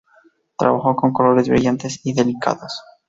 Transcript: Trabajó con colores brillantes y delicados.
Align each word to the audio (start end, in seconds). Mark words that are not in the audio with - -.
Trabajó 0.57 0.95
con 0.95 1.13
colores 1.13 1.47
brillantes 1.47 2.01
y 2.03 2.13
delicados. 2.13 2.81